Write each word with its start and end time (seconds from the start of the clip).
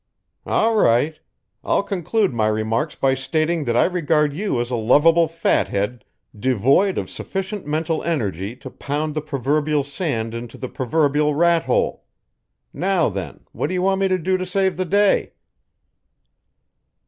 "All 0.47 0.75
right. 0.77 1.19
I'll 1.63 1.83
conclude 1.83 2.33
my 2.33 2.47
remarks 2.47 2.95
by 2.95 3.13
stating 3.13 3.65
that 3.65 3.77
I 3.77 3.83
regard 3.83 4.33
you 4.33 4.59
as 4.59 4.71
a 4.71 4.75
lovable 4.75 5.27
fat 5.27 5.67
head 5.67 6.05
devoid 6.35 6.97
of 6.97 7.07
sufficient 7.07 7.67
mental 7.67 8.01
energy 8.01 8.55
to 8.55 8.71
pound 8.71 9.13
the 9.13 9.21
proverbial 9.21 9.83
sand 9.83 10.33
into 10.33 10.57
the 10.57 10.69
proverbial 10.69 11.35
rat 11.35 11.65
hole. 11.65 12.05
Now, 12.73 13.09
then, 13.09 13.41
what 13.51 13.67
do 13.67 13.75
you 13.75 13.83
want 13.83 14.01
me 14.01 14.07
to 14.07 14.17
do 14.17 14.37
to 14.37 14.45
save 14.47 14.75
the 14.75 14.85
day?" 14.85 15.33